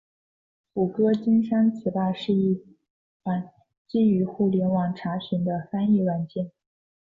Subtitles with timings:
[0.73, 2.59] 谷歌金山词霸是一
[3.21, 3.51] 款
[3.87, 6.49] 基于互联网查询的翻译软件。